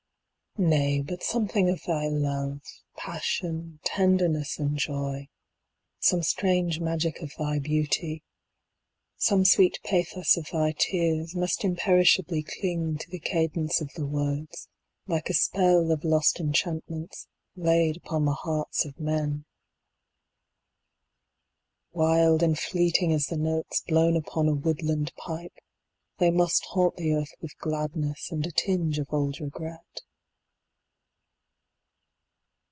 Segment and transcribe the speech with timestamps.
[0.57, 2.59] 20 Nay, but something of thy love,
[2.97, 5.29] Passion, tenderness, and joy,
[6.01, 8.21] Some strange magic of thy beauty,
[9.15, 14.05] Some sweet pathos of thy tears, Must imperishably cling 25 To the cadence of the
[14.05, 14.67] words,
[15.07, 19.45] Like a spell of lost enchantments Laid upon the hearts of men.
[21.93, 25.53] Wild and fleeting as the notes Blown upon a woodland pipe,
[26.17, 30.01] 30 They must haunt the earth with gladness And a tinge of old regret.